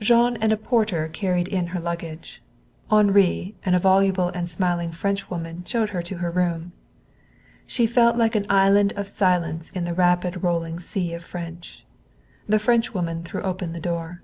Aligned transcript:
Jean 0.00 0.38
and 0.38 0.50
a 0.50 0.56
porter 0.56 1.08
carried 1.08 1.46
in 1.46 1.66
her 1.76 1.78
luggage. 1.78 2.40
Henri 2.90 3.54
and 3.66 3.76
a 3.76 3.78
voluble 3.78 4.28
and 4.28 4.48
smiling 4.48 4.90
Frenchwoman 4.90 5.62
showed 5.66 5.90
her 5.90 6.00
to 6.00 6.16
her 6.16 6.30
room. 6.30 6.72
She 7.66 7.86
felt 7.86 8.16
like 8.16 8.34
an 8.34 8.46
island 8.48 8.94
of 8.96 9.06
silence 9.06 9.68
in 9.72 9.86
a 9.86 9.92
rapid 9.92 10.42
rolling 10.42 10.80
sea 10.80 11.12
of 11.12 11.22
French. 11.22 11.84
The 12.48 12.58
Frenchwoman 12.58 13.24
threw 13.24 13.42
open 13.42 13.74
the 13.74 13.78
door. 13.80 14.22